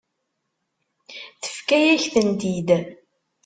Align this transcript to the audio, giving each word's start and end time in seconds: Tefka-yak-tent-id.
Tefka-yak-tent-id. 1.41 2.69